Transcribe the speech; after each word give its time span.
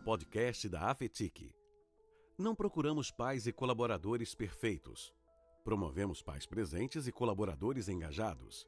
ao 0.00 0.04
podcast 0.04 0.66
da 0.66 0.90
Afetic. 0.90 1.54
Não 2.38 2.54
procuramos 2.54 3.10
pais 3.10 3.46
e 3.46 3.52
colaboradores 3.52 4.34
perfeitos. 4.34 5.12
Promovemos 5.62 6.22
pais 6.22 6.46
presentes 6.46 7.06
e 7.06 7.12
colaboradores 7.12 7.86
engajados. 7.86 8.66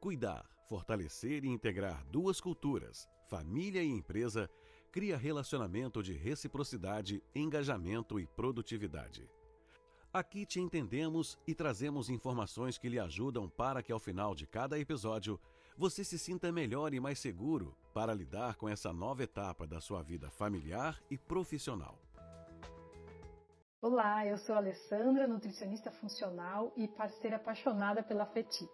Cuidar, 0.00 0.44
fortalecer 0.68 1.44
e 1.44 1.48
integrar 1.48 2.04
duas 2.06 2.40
culturas, 2.40 3.08
família 3.28 3.82
e 3.82 3.88
empresa, 3.88 4.50
cria 4.90 5.16
relacionamento 5.16 6.02
de 6.02 6.14
reciprocidade, 6.14 7.22
engajamento 7.32 8.18
e 8.18 8.26
produtividade. 8.26 9.30
Aqui 10.12 10.44
te 10.44 10.60
entendemos 10.60 11.38
e 11.46 11.54
trazemos 11.54 12.10
informações 12.10 12.76
que 12.76 12.88
lhe 12.88 12.98
ajudam 12.98 13.48
para 13.48 13.84
que 13.84 13.92
ao 13.92 14.00
final 14.00 14.34
de 14.34 14.48
cada 14.48 14.76
episódio 14.78 15.38
você 15.80 16.04
se 16.04 16.18
sinta 16.18 16.52
melhor 16.52 16.92
e 16.92 17.00
mais 17.00 17.18
seguro 17.18 17.74
para 17.94 18.12
lidar 18.12 18.54
com 18.56 18.68
essa 18.68 18.92
nova 18.92 19.22
etapa 19.22 19.66
da 19.66 19.80
sua 19.80 20.02
vida 20.02 20.28
familiar 20.28 21.00
e 21.10 21.16
profissional. 21.16 21.98
Olá, 23.80 24.26
eu 24.26 24.36
sou 24.36 24.56
a 24.56 24.58
Alessandra, 24.58 25.26
nutricionista 25.26 25.90
funcional 25.90 26.70
e 26.76 26.86
parceira 26.86 27.36
apaixonada 27.36 28.02
pela 28.02 28.26
FETIC. 28.26 28.70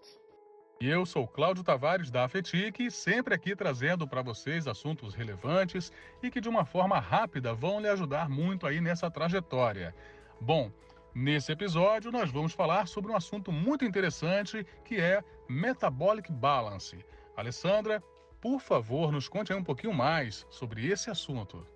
E 0.81 0.89
eu 0.89 1.07
sou 1.07 1.29
Cláudio 1.29 1.63
Tavares 1.63 2.11
da 2.11 2.25
Afetic, 2.25 2.91
sempre 2.91 3.33
aqui 3.33 3.55
trazendo 3.55 4.09
para 4.09 4.21
vocês 4.21 4.67
assuntos 4.67 5.15
relevantes 5.15 5.93
e 6.21 6.29
que 6.29 6.41
de 6.41 6.49
uma 6.49 6.65
forma 6.65 6.99
rápida 6.99 7.55
vão 7.55 7.79
lhe 7.79 7.87
ajudar 7.87 8.29
muito 8.29 8.67
aí 8.67 8.81
nessa 8.81 9.09
trajetória. 9.09 9.95
Bom, 10.41 10.73
Nesse 11.19 11.51
episódio, 11.51 12.13
nós 12.13 12.31
vamos 12.31 12.53
falar 12.53 12.87
sobre 12.87 13.11
um 13.11 13.17
assunto 13.17 13.51
muito 13.51 13.87
interessante 13.87 14.67
que 14.85 15.01
é 15.01 15.25
Metabolic 15.49 16.31
Balance. 16.33 17.05
Alessandra, 17.37 18.03
por 18.41 18.61
favor, 18.61 19.13
nos 19.13 19.29
conte 19.29 19.53
um 19.53 19.65
pouquinho 19.65 19.93
mais 19.93 20.47
sobre 20.51 20.87
esse 20.87 21.11
assunto. 21.11 21.67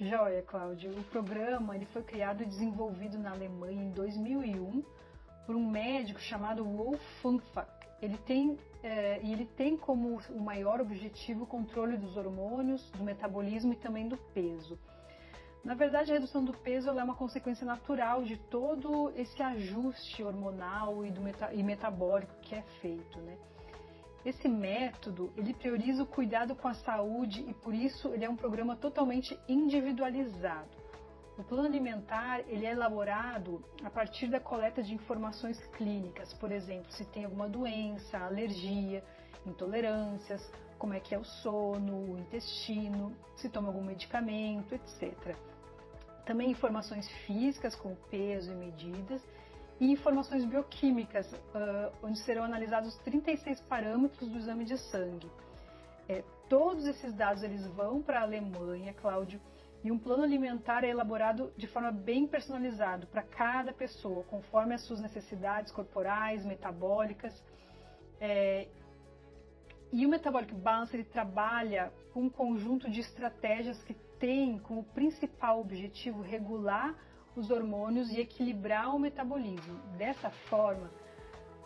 Joia, 0.00 0.42
Cláudio. 0.42 0.92
O 0.92 1.04
programa 1.04 1.74
ele 1.74 1.86
foi 1.86 2.02
criado 2.02 2.42
e 2.42 2.46
desenvolvido 2.46 3.18
na 3.18 3.32
Alemanha 3.32 3.82
em 3.82 3.90
2001 3.90 4.84
por 5.44 5.56
um 5.56 5.68
médico 5.68 6.20
chamado 6.20 6.64
Wolf 6.64 7.00
Funfak. 7.20 7.68
Ele 8.00 8.16
tem, 8.18 8.56
é, 8.82 9.18
ele 9.26 9.44
tem 9.44 9.76
como 9.76 10.20
o 10.30 10.40
maior 10.40 10.80
objetivo 10.80 11.44
o 11.44 11.46
controle 11.46 11.96
dos 11.96 12.16
hormônios, 12.16 12.90
do 12.92 13.02
metabolismo 13.02 13.72
e 13.72 13.76
também 13.76 14.06
do 14.06 14.16
peso. 14.16 14.78
Na 15.64 15.74
verdade, 15.74 16.10
a 16.10 16.14
redução 16.14 16.44
do 16.44 16.52
peso 16.52 16.88
é 16.88 17.02
uma 17.02 17.14
consequência 17.14 17.66
natural 17.66 18.22
de 18.22 18.36
todo 18.36 19.12
esse 19.16 19.42
ajuste 19.42 20.22
hormonal 20.22 21.04
e, 21.04 21.10
meta 21.10 21.52
e 21.52 21.62
metabólico 21.62 22.32
que 22.40 22.54
é 22.54 22.62
feito, 22.80 23.18
né? 23.20 23.36
Esse 24.24 24.48
método, 24.48 25.32
ele 25.36 25.54
prioriza 25.54 26.02
o 26.02 26.06
cuidado 26.06 26.54
com 26.54 26.68
a 26.68 26.74
saúde 26.74 27.44
e 27.48 27.54
por 27.54 27.74
isso 27.74 28.08
ele 28.08 28.24
é 28.24 28.30
um 28.30 28.36
programa 28.36 28.76
totalmente 28.76 29.38
individualizado. 29.48 30.87
O 31.38 31.44
plano 31.44 31.68
alimentar, 31.68 32.40
ele 32.48 32.66
é 32.66 32.72
elaborado 32.72 33.64
a 33.84 33.88
partir 33.88 34.26
da 34.26 34.40
coleta 34.40 34.82
de 34.82 34.92
informações 34.92 35.56
clínicas, 35.68 36.34
por 36.34 36.50
exemplo, 36.50 36.90
se 36.90 37.04
tem 37.04 37.24
alguma 37.24 37.48
doença, 37.48 38.18
alergia, 38.18 39.04
intolerâncias, 39.46 40.42
como 40.76 40.94
é 40.94 41.00
que 41.00 41.14
é 41.14 41.18
o 41.18 41.24
sono, 41.24 42.12
o 42.12 42.18
intestino, 42.18 43.14
se 43.36 43.48
toma 43.48 43.68
algum 43.68 43.84
medicamento, 43.84 44.74
etc. 44.74 45.36
Também 46.26 46.50
informações 46.50 47.08
físicas 47.24 47.76
com 47.76 47.94
peso 48.10 48.50
e 48.50 48.56
medidas 48.56 49.22
e 49.80 49.92
informações 49.92 50.44
bioquímicas, 50.44 51.32
uh, 51.32 51.92
onde 52.02 52.18
serão 52.18 52.42
analisados 52.42 52.96
36 53.04 53.60
parâmetros 53.60 54.28
do 54.28 54.38
exame 54.38 54.64
de 54.64 54.76
sangue. 54.76 55.30
É, 56.08 56.24
todos 56.48 56.84
esses 56.84 57.14
dados 57.14 57.44
eles 57.44 57.64
vão 57.68 58.02
para 58.02 58.20
a 58.20 58.22
Alemanha, 58.22 58.92
Cláudio, 58.94 59.40
e 59.82 59.92
um 59.92 59.98
plano 59.98 60.24
alimentar 60.24 60.84
é 60.84 60.88
elaborado 60.88 61.52
de 61.56 61.66
forma 61.66 61.92
bem 61.92 62.26
personalizado 62.26 63.06
para 63.06 63.22
cada 63.22 63.72
pessoa, 63.72 64.24
conforme 64.24 64.74
as 64.74 64.82
suas 64.82 65.00
necessidades 65.00 65.70
corporais, 65.70 66.44
metabólicas. 66.44 67.42
É, 68.20 68.66
e 69.92 70.04
o 70.04 70.08
Metabolic 70.08 70.52
Balance 70.54 70.94
ele 70.94 71.04
trabalha 71.04 71.92
com 72.12 72.22
um 72.22 72.30
conjunto 72.30 72.90
de 72.90 73.00
estratégias 73.00 73.82
que 73.84 73.94
tem 74.18 74.58
como 74.58 74.82
principal 74.82 75.60
objetivo 75.60 76.22
regular 76.22 76.94
os 77.36 77.50
hormônios 77.50 78.10
e 78.10 78.20
equilibrar 78.20 78.94
o 78.94 78.98
metabolismo. 78.98 79.78
Dessa 79.96 80.28
forma, 80.50 80.90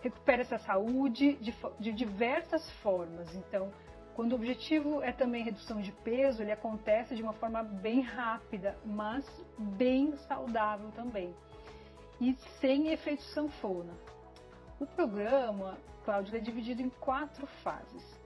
recupera 0.03 0.43
essa 0.43 0.59
saúde 0.59 1.35
de, 1.37 1.55
de 1.81 1.93
diversas 1.93 2.69
formas. 2.83 3.35
Então, 3.35 3.73
quando 4.15 4.33
o 4.33 4.35
objetivo 4.37 5.03
é 5.03 5.13
também 5.13 5.43
redução 5.43 5.81
de 5.81 5.91
peso, 5.91 6.43
ele 6.43 6.53
acontece 6.53 7.15
de 7.15 7.23
uma 7.23 7.33
forma 7.33 7.63
bem 7.63 8.01
rápida, 8.01 8.77
mas 8.85 9.25
bem 9.59 10.15
saudável 10.29 10.91
também. 10.93 11.35
E 12.21 12.35
sem 12.61 12.89
efeito 12.89 13.23
sanfona. 13.35 13.93
O 14.79 14.87
programa, 14.87 15.79
Cláudio, 16.05 16.37
é 16.37 16.41
dividido 16.41 16.83
em 16.83 16.91
quatro 16.91 17.47
fases. 17.63 18.21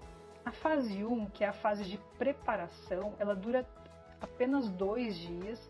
A 0.44 0.50
fase 0.50 1.04
1, 1.04 1.26
que 1.30 1.44
é 1.44 1.48
a 1.48 1.52
fase 1.52 1.84
de 1.84 1.98
preparação, 2.18 3.14
ela 3.18 3.34
dura 3.34 3.66
apenas 4.20 4.68
dois 4.70 5.16
dias, 5.16 5.60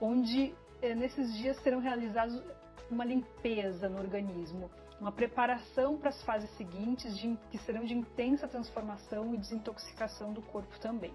onde 0.00 0.54
eh, 0.80 0.94
nesses 0.94 1.34
dias 1.34 1.56
serão 1.62 1.80
realizados 1.80 2.42
uma 2.90 3.04
limpeza 3.04 3.88
no 3.88 3.98
organismo, 3.98 4.70
uma 5.02 5.10
preparação 5.10 5.98
para 5.98 6.10
as 6.10 6.22
fases 6.22 6.48
seguintes, 6.56 7.18
de, 7.18 7.36
que 7.50 7.58
serão 7.58 7.84
de 7.84 7.92
intensa 7.92 8.46
transformação 8.46 9.34
e 9.34 9.36
desintoxicação 9.36 10.32
do 10.32 10.40
corpo 10.40 10.78
também. 10.78 11.12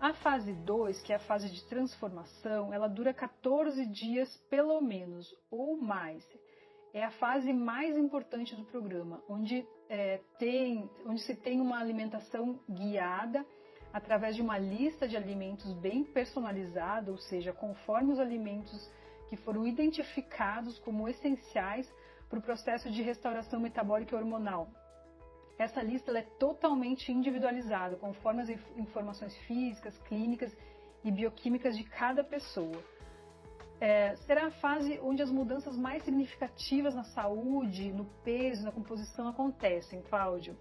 A 0.00 0.14
fase 0.14 0.52
2, 0.52 1.02
que 1.02 1.12
é 1.12 1.16
a 1.16 1.20
fase 1.20 1.50
de 1.50 1.64
transformação, 1.64 2.72
ela 2.72 2.86
dura 2.86 3.12
14 3.12 3.84
dias 3.86 4.36
pelo 4.48 4.80
menos, 4.80 5.34
ou 5.50 5.76
mais 5.76 6.24
é 6.94 7.04
a 7.04 7.10
fase 7.10 7.52
mais 7.52 7.94
importante 7.94 8.56
do 8.56 8.64
programa, 8.64 9.22
onde, 9.28 9.66
é, 9.86 10.18
tem, 10.38 10.88
onde 11.04 11.20
se 11.22 11.34
tem 11.34 11.60
uma 11.60 11.78
alimentação 11.78 12.58
guiada 12.70 13.44
através 13.92 14.34
de 14.34 14.40
uma 14.40 14.56
lista 14.56 15.06
de 15.06 15.14
alimentos 15.14 15.74
bem 15.74 16.04
personalizada, 16.04 17.10
ou 17.10 17.18
seja, 17.18 17.52
conforme 17.52 18.12
os 18.12 18.18
alimentos 18.18 18.90
que 19.28 19.36
foram 19.36 19.66
identificados 19.66 20.78
como 20.78 21.06
essenciais 21.06 21.86
para 22.28 22.38
o 22.38 22.42
processo 22.42 22.90
de 22.90 23.02
restauração 23.02 23.60
metabólica 23.60 24.14
e 24.14 24.18
hormonal. 24.18 24.68
Essa 25.58 25.82
lista 25.82 26.16
é 26.16 26.22
totalmente 26.22 27.10
individualizada, 27.10 27.96
conforme 27.96 28.42
as 28.42 28.48
informações 28.76 29.36
físicas, 29.46 29.96
clínicas 30.08 30.54
e 31.02 31.10
bioquímicas 31.10 31.76
de 31.76 31.84
cada 31.84 32.22
pessoa 32.22 32.82
é, 33.80 34.16
será 34.26 34.46
a 34.46 34.50
fase 34.50 34.98
onde 35.02 35.22
as 35.22 35.30
mudanças 35.30 35.76
mais 35.76 36.02
significativas 36.02 36.94
na 36.94 37.04
saúde, 37.04 37.92
no 37.92 38.04
peso, 38.24 38.64
na 38.64 38.72
composição 38.72 39.28
acontecem, 39.28 40.02
Cláudio. 40.02 40.56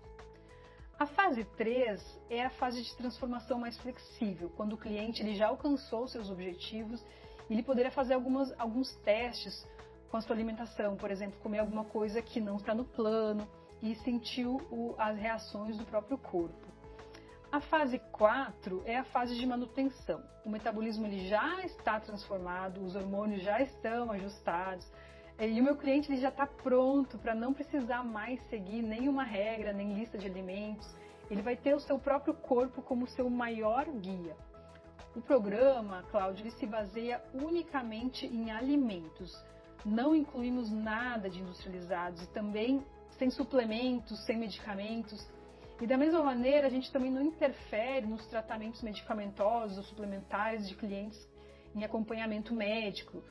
A 0.99 1.05
fase 1.05 1.43
3 1.57 2.01
é 2.29 2.45
a 2.45 2.49
fase 2.49 2.81
de 2.81 2.95
transformação 2.95 3.59
mais 3.59 3.77
flexível, 3.77 4.49
quando 4.55 4.73
o 4.73 4.77
cliente 4.77 5.21
ele 5.21 5.35
já 5.35 5.47
alcançou 5.47 6.07
seus 6.07 6.29
objetivos 6.29 7.03
e 7.49 7.53
ele 7.53 7.63
poderia 7.63 7.91
fazer 7.91 8.13
algumas, 8.13 8.53
alguns 8.59 8.95
testes 8.97 9.65
com 10.09 10.17
a 10.17 10.21
sua 10.21 10.35
alimentação, 10.35 10.95
por 10.95 11.11
exemplo, 11.11 11.39
comer 11.41 11.59
alguma 11.59 11.85
coisa 11.85 12.21
que 12.21 12.39
não 12.39 12.57
está 12.57 12.73
no 12.73 12.85
plano 12.85 13.47
e 13.81 13.95
sentiu 13.95 14.61
o, 14.71 14.95
as 14.97 15.17
reações 15.17 15.77
do 15.77 15.85
próprio 15.85 16.17
corpo. 16.17 16.65
A 17.51 17.59
fase 17.61 17.99
4 18.11 18.83
é 18.85 18.97
a 18.97 19.03
fase 19.05 19.35
de 19.35 19.45
manutenção. 19.45 20.21
O 20.43 20.49
metabolismo 20.49 21.05
ele 21.05 21.27
já 21.27 21.63
está 21.63 21.99
transformado, 21.99 22.83
os 22.83 22.95
hormônios 22.95 23.43
já 23.43 23.61
estão 23.61 24.11
ajustados 24.11 24.85
e 25.39 25.59
o 25.59 25.63
meu 25.63 25.75
cliente 25.75 26.11
ele 26.11 26.19
já 26.19 26.29
está 26.29 26.47
pronto 26.47 27.17
para 27.17 27.35
não 27.35 27.53
precisar 27.53 28.03
mais 28.03 28.41
seguir 28.49 28.81
nenhuma 28.81 29.23
regra, 29.23 29.73
nem 29.73 29.93
lista 29.93 30.17
de 30.17 30.27
alimentos. 30.27 30.87
Ele 31.29 31.41
vai 31.41 31.55
ter 31.55 31.73
o 31.73 31.79
seu 31.79 31.99
próprio 31.99 32.33
corpo 32.33 32.81
como 32.81 33.07
seu 33.07 33.29
maior 33.29 33.85
guia. 33.85 34.35
O 35.15 35.21
programa, 35.21 36.03
Cláudio, 36.11 36.43
ele 36.43 36.51
se 36.51 36.65
baseia 36.65 37.23
unicamente 37.33 38.25
em 38.25 38.51
alimentos. 38.51 39.33
Não 39.85 40.15
incluímos 40.15 40.71
nada 40.71 41.29
de 41.29 41.39
industrializados 41.39 42.23
e 42.23 42.27
também 42.27 42.83
sem 43.19 43.29
suplementos, 43.29 44.25
sem 44.25 44.37
medicamentos. 44.37 45.25
E 45.79 45.85
da 45.85 45.97
mesma 45.97 46.23
maneira, 46.23 46.67
a 46.67 46.69
gente 46.69 46.91
também 46.91 47.11
não 47.11 47.21
interfere 47.21 48.05
nos 48.05 48.25
tratamentos 48.27 48.81
medicamentosos 48.81 49.77
ou 49.77 49.83
suplementares 49.83 50.67
de 50.67 50.75
clientes 50.75 51.19
em 51.75 51.83
acompanhamento 51.83 52.53
médico. 52.53 53.21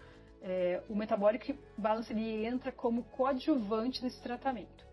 É, 0.42 0.82
o 0.88 0.94
Metabolic 0.94 1.58
Balance 1.76 2.12
ele 2.12 2.44
entra 2.44 2.70
como 2.70 3.02
coadjuvante 3.04 4.02
nesse 4.02 4.22
tratamento. 4.22 4.84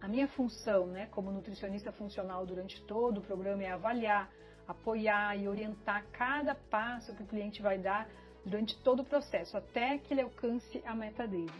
A 0.00 0.08
minha 0.08 0.26
função, 0.28 0.86
né, 0.86 1.06
como 1.10 1.30
nutricionista 1.30 1.92
funcional 1.92 2.46
durante 2.46 2.82
todo 2.86 3.18
o 3.18 3.20
programa 3.20 3.62
é 3.62 3.70
avaliar, 3.70 4.30
apoiar 4.66 5.36
e 5.36 5.46
orientar 5.46 6.06
cada 6.10 6.54
passo 6.54 7.14
que 7.14 7.22
o 7.22 7.26
cliente 7.26 7.60
vai 7.60 7.76
dar 7.78 8.08
durante 8.50 8.76
todo 8.78 9.00
o 9.00 9.04
processo, 9.04 9.56
até 9.56 9.96
que 9.98 10.12
ele 10.12 10.22
alcance 10.22 10.82
a 10.84 10.94
meta 10.94 11.26
dele 11.26 11.50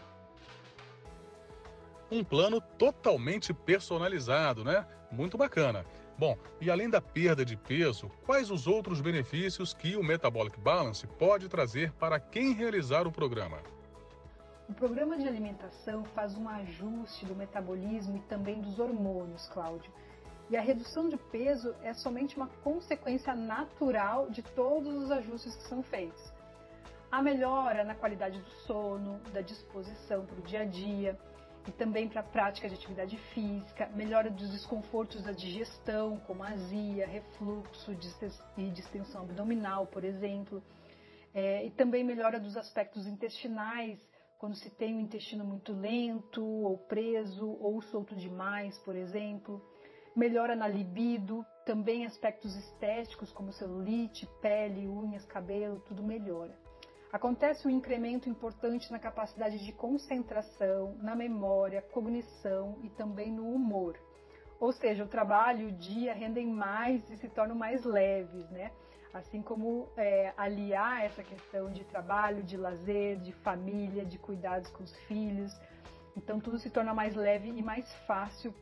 um 2.11 2.23
plano 2.23 2.59
totalmente 2.77 3.53
personalizado, 3.53 4.63
né? 4.63 4.85
Muito 5.11 5.37
bacana. 5.37 5.85
Bom, 6.17 6.37
e 6.59 6.69
além 6.69 6.89
da 6.89 7.01
perda 7.01 7.43
de 7.43 7.55
peso, 7.55 8.11
quais 8.25 8.51
os 8.51 8.67
outros 8.67 8.99
benefícios 8.99 9.73
que 9.73 9.95
o 9.95 10.03
Metabolic 10.03 10.59
Balance 10.59 11.07
pode 11.07 11.47
trazer 11.47 11.91
para 11.93 12.19
quem 12.19 12.53
realizar 12.53 13.07
o 13.07 13.11
programa? 13.11 13.59
O 14.69 14.73
programa 14.73 15.17
de 15.17 15.27
alimentação 15.27 16.03
faz 16.13 16.37
um 16.37 16.47
ajuste 16.47 17.25
do 17.25 17.35
metabolismo 17.35 18.17
e 18.17 18.21
também 18.21 18.61
dos 18.61 18.77
hormônios, 18.77 19.47
Cláudio. 19.47 19.91
E 20.49 20.57
a 20.57 20.61
redução 20.61 21.07
de 21.07 21.17
peso 21.17 21.73
é 21.81 21.93
somente 21.93 22.35
uma 22.35 22.47
consequência 22.61 23.33
natural 23.33 24.29
de 24.29 24.43
todos 24.43 24.93
os 24.95 25.09
ajustes 25.09 25.55
que 25.55 25.63
são 25.63 25.81
feitos. 25.81 26.31
A 27.11 27.21
melhora 27.21 27.83
na 27.83 27.93
qualidade 27.93 28.39
do 28.39 28.49
sono, 28.65 29.19
da 29.33 29.41
disposição 29.41 30.25
para 30.25 30.39
o 30.39 30.41
dia 30.43 30.61
a 30.61 30.65
dia, 30.65 31.19
e 31.67 31.71
também 31.73 32.07
para 32.07 32.21
a 32.21 32.23
prática 32.23 32.69
de 32.69 32.75
atividade 32.75 33.17
física, 33.33 33.89
melhora 33.93 34.29
dos 34.29 34.49
desconfortos 34.49 35.21
da 35.21 35.33
digestão, 35.33 36.17
como 36.25 36.41
azia, 36.41 37.05
refluxo 37.05 37.91
e 38.57 38.69
distensão 38.69 39.23
abdominal, 39.23 39.87
por 39.87 40.05
exemplo, 40.05 40.63
é, 41.33 41.65
e 41.65 41.71
também 41.71 42.01
melhora 42.01 42.39
dos 42.39 42.55
aspectos 42.55 43.05
intestinais, 43.05 43.99
quando 44.39 44.55
se 44.55 44.69
tem 44.69 44.95
um 44.95 45.01
intestino 45.01 45.43
muito 45.43 45.73
lento, 45.73 46.41
ou 46.41 46.77
preso, 46.77 47.57
ou 47.59 47.81
solto 47.81 48.15
demais, 48.15 48.77
por 48.79 48.95
exemplo. 48.95 49.61
Melhora 50.15 50.55
na 50.55 50.67
libido, 50.67 51.45
também 51.65 52.05
aspectos 52.05 52.55
estéticos 52.55 53.33
como 53.33 53.51
celulite, 53.51 54.25
pele, 54.41 54.87
unhas, 54.87 55.25
cabelo, 55.25 55.81
tudo 55.81 56.01
melhora 56.01 56.57
acontece 57.11 57.67
um 57.67 57.71
incremento 57.71 58.29
importante 58.29 58.91
na 58.91 58.97
capacidade 58.97 59.63
de 59.63 59.71
concentração, 59.73 60.95
na 61.01 61.15
memória, 61.15 61.81
cognição 61.81 62.77
e 62.83 62.89
também 62.89 63.31
no 63.31 63.49
humor. 63.49 63.99
Ou 64.59 64.71
seja, 64.71 65.03
o 65.03 65.07
trabalho 65.07 65.69
o 65.69 65.71
dia 65.71 66.13
rendem 66.13 66.47
mais 66.47 67.09
e 67.09 67.17
se 67.17 67.27
tornam 67.27 67.55
mais 67.55 67.83
leves, 67.83 68.49
né? 68.51 68.71
Assim 69.13 69.41
como 69.41 69.89
é, 69.97 70.33
aliar 70.37 71.03
essa 71.03 71.21
questão 71.21 71.69
de 71.69 71.83
trabalho, 71.83 72.43
de 72.43 72.55
lazer, 72.55 73.17
de 73.17 73.33
família, 73.33 74.05
de 74.05 74.17
cuidados 74.17 74.69
com 74.71 74.83
os 74.83 74.95
filhos. 75.07 75.51
Então 76.15 76.39
tudo 76.39 76.59
se 76.59 76.69
torna 76.69 76.93
mais 76.93 77.15
leve 77.15 77.49
e 77.49 77.61
mais 77.61 77.91
fácil 78.05 78.53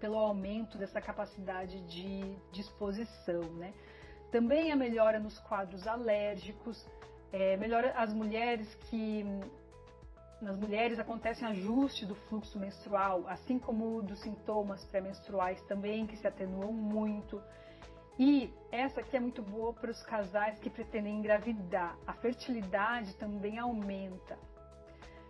pelo 0.00 0.18
aumento 0.18 0.76
dessa 0.76 1.00
capacidade 1.00 1.80
de 1.82 2.36
disposição, 2.52 3.42
né? 3.54 3.72
Também 4.30 4.70
a 4.70 4.76
melhora 4.76 5.18
nos 5.18 5.38
quadros 5.38 5.86
alérgicos, 5.86 6.86
é, 7.32 7.56
melhora 7.56 7.92
as 7.96 8.12
mulheres 8.12 8.74
que 8.88 9.24
nas 10.40 10.56
mulheres 10.56 10.98
acontecem 10.98 11.46
ajuste 11.48 12.06
do 12.06 12.14
fluxo 12.14 12.58
menstrual, 12.58 13.24
assim 13.26 13.58
como 13.58 14.00
dos 14.02 14.20
sintomas 14.20 14.84
pré-menstruais 14.84 15.60
também 15.62 16.06
que 16.06 16.16
se 16.16 16.26
atenuam 16.26 16.72
muito. 16.72 17.42
E 18.18 18.52
essa 18.70 19.00
aqui 19.00 19.16
é 19.16 19.20
muito 19.20 19.42
boa 19.42 19.72
para 19.72 19.90
os 19.90 20.02
casais 20.02 20.58
que 20.58 20.70
pretendem 20.70 21.18
engravidar. 21.18 21.96
A 22.06 22.12
fertilidade 22.12 23.14
também 23.16 23.58
aumenta. 23.58 24.38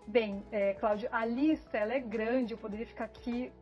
Bem, 0.06 0.42
é, 0.50 0.74
Cláudio, 0.74 1.08
a 1.12 1.24
lista 1.24 1.76
ela 1.76 1.92
é 1.92 2.00
grande, 2.00 2.52
eu 2.52 2.58
poderia 2.58 2.86
ficar 2.86 3.04
aqui 3.04 3.52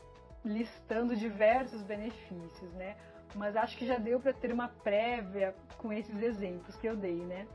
listando 0.44 1.16
diversos 1.16 1.82
benefícios, 1.82 2.72
né? 2.74 2.96
Mas 3.34 3.56
acho 3.56 3.76
que 3.76 3.84
já 3.84 3.98
deu 3.98 4.20
para 4.20 4.32
ter 4.32 4.52
uma 4.52 4.68
prévia 4.68 5.54
com 5.76 5.92
esses 5.92 6.22
exemplos 6.22 6.76
que 6.76 6.86
eu 6.86 6.96
dei, 6.96 7.16
né? 7.16 7.46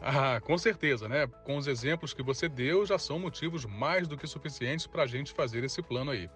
Ah, 0.00 0.40
com 0.40 0.58
certeza, 0.58 1.08
né? 1.08 1.26
Com 1.26 1.56
os 1.56 1.66
exemplos 1.66 2.12
que 2.12 2.22
você 2.22 2.48
deu, 2.48 2.84
já 2.84 2.98
são 2.98 3.18
motivos 3.18 3.64
mais 3.64 4.06
do 4.06 4.16
que 4.16 4.26
suficientes 4.26 4.86
para 4.86 5.04
a 5.04 5.06
gente 5.06 5.32
fazer 5.32 5.64
esse 5.64 5.82
plano 5.82 6.10
aí. 6.10 6.28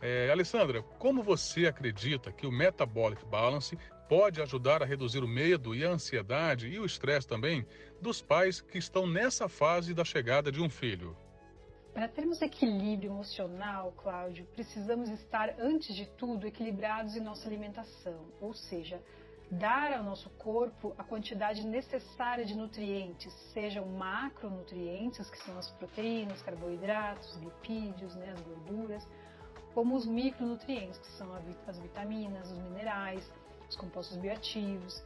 É, 0.00 0.30
Alessandra, 0.30 0.82
como 0.98 1.22
você 1.22 1.66
acredita 1.66 2.32
que 2.32 2.46
o 2.46 2.52
Metabolic 2.52 3.24
Balance 3.24 3.78
pode 4.08 4.42
ajudar 4.42 4.82
a 4.82 4.86
reduzir 4.86 5.22
o 5.22 5.28
medo 5.28 5.74
e 5.74 5.84
a 5.84 5.90
ansiedade 5.90 6.68
e 6.68 6.78
o 6.78 6.84
estresse 6.84 7.26
também 7.26 7.64
dos 8.00 8.20
pais 8.20 8.60
que 8.60 8.78
estão 8.78 9.06
nessa 9.06 9.48
fase 9.48 9.94
da 9.94 10.04
chegada 10.04 10.50
de 10.50 10.60
um 10.60 10.68
filho? 10.68 11.16
Para 11.94 12.08
termos 12.08 12.40
equilíbrio 12.42 13.10
emocional, 13.10 13.92
Cláudio, 13.96 14.46
precisamos 14.54 15.08
estar, 15.10 15.54
antes 15.58 15.94
de 15.94 16.06
tudo, 16.06 16.46
equilibrados 16.46 17.14
em 17.14 17.20
nossa 17.20 17.46
alimentação, 17.46 18.26
ou 18.40 18.52
seja, 18.54 19.00
dar 19.52 19.92
ao 19.92 20.02
nosso 20.02 20.30
corpo 20.30 20.94
a 20.96 21.04
quantidade 21.04 21.66
necessária 21.66 22.42
de 22.42 22.56
nutrientes, 22.56 23.30
sejam 23.52 23.84
macronutrientes, 23.84 25.28
que 25.28 25.36
são 25.44 25.58
as 25.58 25.70
proteínas, 25.72 26.40
carboidratos, 26.40 27.36
lipídios, 27.36 28.14
né, 28.14 28.32
as 28.32 28.40
gorduras, 28.40 29.06
como 29.74 29.94
os 29.94 30.06
micronutrientes, 30.06 30.98
que 30.98 31.12
são 31.18 31.28
as 31.66 31.78
vitaminas, 31.78 32.50
os 32.50 32.58
minerais, 32.58 33.30
os 33.68 33.76
compostos 33.76 34.16
bioativos. 34.16 35.02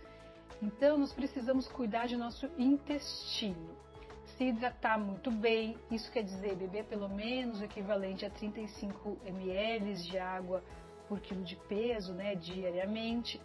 Então, 0.63 0.97
nós 0.97 1.13
precisamos 1.13 1.67
cuidar 1.67 2.07
de 2.07 2.17
nosso 2.17 2.49
intestino, 2.57 3.77
se 4.37 4.45
hidratar 4.45 4.97
muito 4.97 5.31
bem, 5.31 5.77
isso 5.91 6.11
quer 6.13 6.23
dizer 6.23 6.55
beber 6.55 6.85
pelo 6.85 7.09
menos 7.09 7.61
o 7.61 7.65
equivalente 7.65 8.25
a 8.25 8.31
35 8.31 9.19
ml 9.25 9.95
de 9.95 10.19
água 10.19 10.63
por 11.09 11.21
quilo 11.21 11.43
de 11.43 11.57
peso, 11.69 12.13
né, 12.13 12.35
diariamente, 12.35 13.41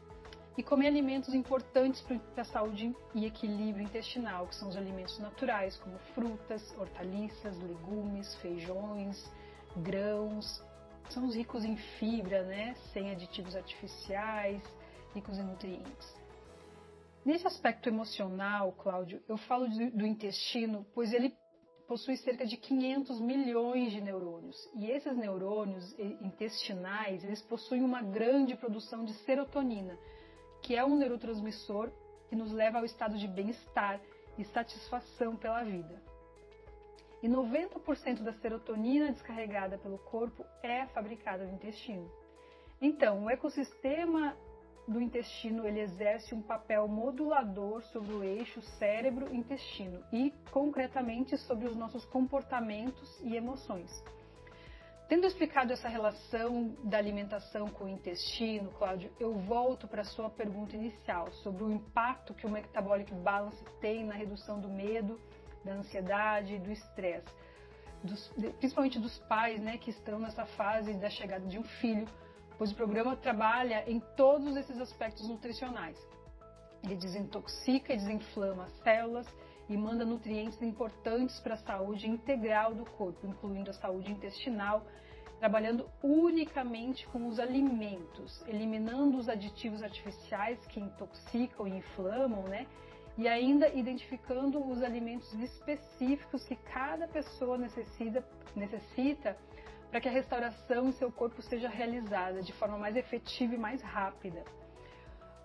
e 0.58 0.64
comer 0.64 0.88
alimentos 0.88 1.34
importantes 1.34 2.02
para 2.02 2.42
a 2.42 2.46
saúde 2.46 2.96
e 3.16 3.26
equilíbrio 3.26 3.84
intestinal, 3.84 4.48
que 4.48 4.56
são 4.56 4.68
os 4.70 4.76
alimentos 4.76 5.18
naturais, 5.20 5.78
como 5.78 5.98
frutas, 6.14 6.76
hortaliças, 6.78 7.58
legumes, 7.60 8.36
feijões, 8.36 9.32
grãos. 9.78 10.62
São 11.10 11.26
os 11.26 11.36
ricos 11.36 11.64
em 11.64 11.78
fibra, 11.78 12.44
né? 12.44 12.76
sem 12.94 13.12
aditivos 13.12 13.56
artificiais, 13.56 14.62
ricos 15.14 15.38
em 15.38 15.44
nutrientes. 15.44 16.22
Nesse 17.24 17.46
aspecto 17.46 17.88
emocional, 17.88 18.72
Cláudio, 18.74 19.22
eu 19.30 19.38
falo 19.38 19.68
do 19.70 20.06
intestino, 20.06 20.86
pois 20.94 21.14
ele 21.14 21.36
possui 21.88 22.18
cerca 22.18 22.46
de 22.46 22.58
500 22.58 23.20
milhões 23.20 23.92
de 23.92 24.02
neurônios. 24.02 24.58
E 24.74 24.90
esses 24.90 25.16
neurônios 25.16 25.94
intestinais, 26.22 27.24
eles 27.24 27.42
possuem 27.42 27.84
uma 27.84 28.02
grande 28.02 28.56
produção 28.56 29.06
de 29.06 29.14
serotonina, 29.26 29.98
que 30.62 30.76
é 30.76 30.84
um 30.84 30.96
neurotransmissor 30.96 31.92
que 32.30 32.36
nos 32.36 32.52
leva 32.52 32.78
ao 32.78 32.86
estado 32.86 33.18
de 33.18 33.28
bem-estar 33.28 34.00
e 34.38 34.46
satisfação 34.46 35.36
pela 35.36 35.64
vida. 35.64 36.02
E 37.22 37.28
90% 37.28 38.24
da 38.24 38.34
serotonina 38.34 39.12
descarregada 39.12 39.78
pelo 39.78 39.98
corpo 40.00 40.46
é 40.64 40.88
fabricada 40.88 41.46
no 41.46 41.54
intestino. 41.54 42.10
Então, 42.82 43.26
o 43.26 43.30
ecossistema 43.30 44.36
do 44.88 45.00
intestino 45.00 45.68
ele 45.68 45.82
exerce 45.82 46.34
um 46.34 46.42
papel 46.42 46.88
modulador 46.88 47.84
sobre 47.84 48.14
o 48.14 48.24
eixo 48.24 48.62
cérebro-intestino 48.80 50.04
e, 50.12 50.34
concretamente, 50.52 51.38
sobre 51.38 51.68
os 51.68 51.76
nossos 51.76 52.04
comportamentos 52.06 53.20
e 53.22 53.36
emoções. 53.36 54.04
Tendo 55.12 55.28
explicado 55.28 55.74
essa 55.74 55.90
relação 55.90 56.74
da 56.86 56.98
alimentação 56.98 57.68
com 57.68 57.84
o 57.84 57.90
intestino, 57.90 58.72
Cláudio, 58.72 59.12
eu 59.20 59.34
volto 59.40 59.86
para 59.86 60.04
a 60.04 60.06
sua 60.06 60.30
pergunta 60.30 60.74
inicial 60.74 61.30
sobre 61.44 61.66
o 61.66 61.70
impacto 61.70 62.34
que 62.34 62.48
o 62.48 62.50
Metabolic 62.50 63.14
Balance 63.16 63.62
tem 63.82 64.06
na 64.06 64.14
redução 64.14 64.62
do 64.62 64.70
medo, 64.70 65.20
da 65.66 65.74
ansiedade 65.74 66.56
e 66.56 66.60
do 66.60 66.72
estresse, 66.72 67.28
principalmente 68.58 69.00
dos 69.00 69.20
pais 69.28 69.60
né, 69.60 69.78
que 69.78 69.90
estão 69.90 70.18
nessa 70.18 70.46
fase 70.46 70.94
da 70.94 71.10
chegada 71.10 71.46
de 71.46 71.60
um 71.60 71.64
filho, 71.82 72.08
pois 72.58 72.72
o 72.72 72.76
programa 72.76 73.14
trabalha 73.18 73.84
em 73.92 74.00
todos 74.16 74.56
esses 74.56 74.80
aspectos 74.80 75.28
nutricionais. 75.28 76.00
Ele 76.86 76.96
desintoxica 76.96 77.92
e 77.92 77.98
desinflama 77.98 78.64
as 78.64 78.72
células 78.78 79.28
e 79.72 79.78
manda 79.78 80.04
nutrientes 80.04 80.62
importantes 80.62 81.40
para 81.40 81.54
a 81.54 81.58
saúde 81.58 82.06
integral 82.06 82.76
do 82.76 82.86
corpo, 82.86 83.26
incluindo 83.26 83.70
a 83.70 83.74
saúde 83.74 84.12
intestinal, 84.12 84.86
trabalhando 85.40 85.90
unicamente 86.04 87.08
com 87.08 87.26
os 87.28 87.40
alimentos, 87.40 88.46
eliminando 88.48 89.18
os 89.18 89.30
aditivos 89.30 89.82
artificiais 89.82 90.60
que 90.68 90.80
intoxicam 90.82 91.68
e 91.68 91.78
inflamam, 91.78 92.44
né? 92.44 92.68
E 93.18 93.30
ainda 93.30 93.70
identificando 93.70 94.60
os 94.60 94.84
alimentos 94.84 95.32
específicos 95.34 96.44
que 96.44 96.58
cada 96.58 97.08
pessoa 97.08 97.58
necessita, 97.58 98.24
necessita 98.54 99.38
para 99.90 100.02
que 100.02 100.10
a 100.10 100.12
restauração 100.12 100.90
em 100.90 100.92
seu 100.94 101.12
corpo 101.12 101.42
seja 101.42 101.70
realizada 101.70 102.42
de 102.42 102.52
forma 102.54 102.78
mais 102.78 102.96
efetiva 102.98 103.56
e 103.56 103.58
mais 103.58 103.82
rápida. 103.82 104.44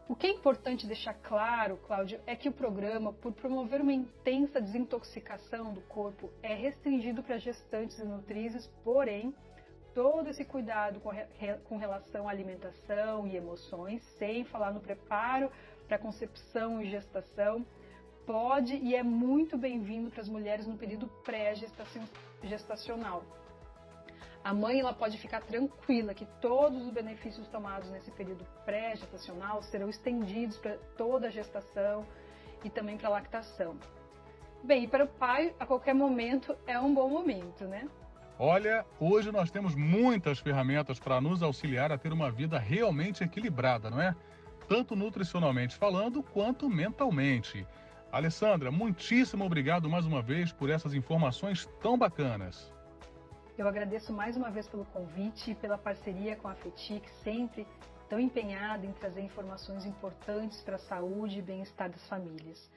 O 0.09 0.15
que 0.15 0.29
é 0.29 0.31
importante 0.31 0.87
deixar 0.87 1.15
claro, 1.15 1.79
Cláudio, 1.79 2.21
é 2.29 2.37
que 2.37 2.49
o 2.49 2.53
programa, 2.53 3.13
por 3.13 3.33
promover 3.33 3.81
uma 3.81 3.93
intensa 3.93 4.61
desintoxicação 4.61 5.75
do 5.75 5.81
corpo, 5.81 6.31
é 6.45 6.55
restringido 6.55 7.25
para 7.25 7.39
gestantes 7.39 7.99
e 7.99 8.05
nutrizes, 8.05 8.69
porém, 8.85 9.35
todo 9.93 10.29
esse 10.29 10.45
cuidado 10.45 11.01
com, 11.01 11.11
com 11.65 11.77
relação 11.77 12.29
à 12.29 12.31
alimentação 12.31 13.27
e 13.27 13.37
emoções, 13.37 14.01
sem 14.17 14.45
falar 14.45 14.73
no 14.73 14.79
preparo 14.79 15.51
para 15.89 15.99
concepção 15.99 16.81
e 16.81 16.89
gestação, 16.89 17.67
pode 18.25 18.77
e 18.77 18.95
é 18.95 19.03
muito 19.03 19.59
bem-vindo 19.59 20.09
para 20.09 20.21
as 20.21 20.29
mulheres 20.29 20.69
no 20.69 20.79
período 20.79 21.09
pré-gestacional. 21.25 23.25
A 24.47 24.55
mãe 24.55 24.79
ela 24.79 24.93
pode 24.93 25.19
ficar 25.19 25.41
tranquila 25.41 26.15
que 26.15 26.25
todos 26.41 26.81
os 26.81 26.91
benefícios 26.93 27.49
tomados 27.49 27.91
nesse 27.91 28.13
período 28.13 28.47
pré-gestacional 28.65 29.61
serão 29.61 29.89
estendidos 29.89 30.57
para 30.57 30.79
toda 30.97 31.27
a 31.27 31.31
gestação 31.31 32.07
e 32.63 32.71
também 32.71 32.97
para 32.97 33.09
a 33.09 33.11
lactação. 33.11 33.77
Bem, 34.63 34.85
e 34.85 34.87
para 34.87 35.03
o 35.03 35.09
pai, 35.09 35.53
a 35.59 35.67
qualquer 35.67 35.97
momento 35.97 36.57
é 36.65 36.79
um 36.79 36.95
bom 36.95 37.09
momento, 37.09 37.65
né? 37.65 37.89
Olha, 38.39 38.87
hoje 39.01 39.33
nós 39.33 39.51
temos 39.51 39.75
muitas 39.75 40.39
ferramentas 40.39 41.01
para 41.01 41.21
nos 41.21 41.43
auxiliar 41.43 41.91
a 41.91 41.99
ter 41.99 42.13
uma 42.13 42.31
vida 42.31 42.57
realmente 42.57 43.25
equilibrada, 43.25 43.91
não 43.91 44.01
é? 44.01 44.15
Tanto 44.69 44.95
nutricionalmente 44.95 45.75
falando 45.75 46.23
quanto 46.23 46.71
mentalmente. 46.71 47.67
Alessandra, 48.13 48.71
muitíssimo 48.71 49.45
obrigado 49.45 49.91
mais 49.91 50.07
uma 50.07 50.23
vez 50.23 50.53
por 50.53 50.71
essas 50.71 50.95
informações 50.95 51.69
tão 51.83 51.99
bacanas. 51.99 52.76
Eu 53.59 53.67
agradeço 53.67 54.13
mais 54.13 54.37
uma 54.37 54.51
vez 54.51 54.69
pelo 54.69 54.85
convite 54.85 55.53
e 55.53 55.55
pela 55.55 55.79
parceria 55.79 56.37
com 56.37 56.47
a 56.47 56.55
FETIC, 56.55 57.09
sempre 57.25 57.67
tão 58.07 58.21
empenhada 58.21 58.85
em 58.85 58.93
trazer 58.93 59.23
informações 59.23 59.87
importantes 59.87 60.61
para 60.63 60.77
a 60.77 60.81
saúde 60.81 61.39
e 61.39 61.43
bem-estar 61.43 61.91
das 61.91 62.07
famílias. 62.07 62.71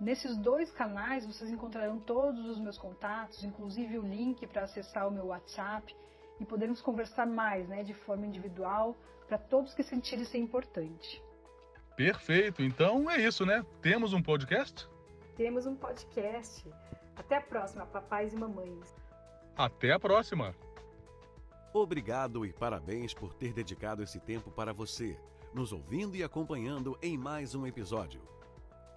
Nesses 0.00 0.34
dois 0.38 0.70
canais 0.70 1.26
vocês 1.26 1.50
encontrarão 1.50 1.98
todos 2.00 2.46
os 2.46 2.58
meus 2.58 2.78
contatos, 2.78 3.44
inclusive 3.44 3.98
o 3.98 4.02
link 4.02 4.46
para 4.46 4.62
acessar 4.62 5.06
o 5.06 5.10
meu 5.10 5.26
WhatsApp 5.26 5.94
e 6.40 6.44
podermos 6.46 6.80
conversar 6.80 7.26
mais, 7.26 7.68
né, 7.68 7.82
de 7.82 7.92
forma 7.92 8.26
individual, 8.26 8.96
para 9.28 9.36
todos 9.36 9.74
que 9.74 9.82
sentirem 9.82 10.24
ser 10.24 10.38
importante. 10.38 11.22
Perfeito. 11.96 12.62
Então 12.62 13.10
é 13.10 13.20
isso, 13.20 13.44
né? 13.44 13.62
Temos 13.82 14.14
um 14.14 14.22
podcast? 14.22 14.88
Temos 15.36 15.66
um 15.66 15.76
podcast. 15.76 16.66
Até 17.14 17.36
a 17.36 17.42
próxima, 17.42 17.84
papais 17.84 18.32
e 18.32 18.36
mamães. 18.36 18.96
Até 19.54 19.92
a 19.92 20.00
próxima. 20.00 20.54
Obrigado 21.74 22.46
e 22.46 22.52
parabéns 22.54 23.12
por 23.12 23.34
ter 23.34 23.52
dedicado 23.52 24.02
esse 24.02 24.18
tempo 24.18 24.50
para 24.50 24.72
você, 24.72 25.14
nos 25.52 25.72
ouvindo 25.72 26.16
e 26.16 26.24
acompanhando 26.24 26.98
em 27.02 27.18
mais 27.18 27.54
um 27.54 27.66
episódio. 27.66 28.22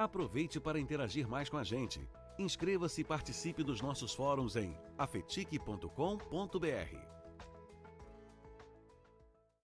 Aproveite 0.04 0.60
para 0.60 0.78
interagir 0.78 1.30
mais 1.30 1.48
com 1.48 1.56
a 1.56 1.64
gente. 1.64 2.06
Inscreva-se 2.38 3.00
e 3.00 3.06
participe 3.06 3.64
dos 3.64 3.82
nossos 3.82 4.14
fóruns 4.14 4.58
em 4.58 4.78
afetique.com.br. 4.98 7.23